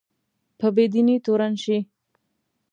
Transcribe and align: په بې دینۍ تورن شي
په 0.59 0.67
بې 0.75 0.85
دینۍ 0.91 1.17
تورن 1.25 1.53
شي 1.63 1.77